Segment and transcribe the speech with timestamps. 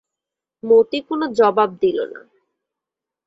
[0.63, 2.21] মতি কোনো জবাব দিল না।